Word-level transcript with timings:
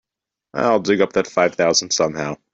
I'll 0.55 0.79
dig 0.79 0.99
up 1.01 1.13
that 1.13 1.27
five 1.27 1.53
thousand 1.53 1.91
somehow. 1.93 2.37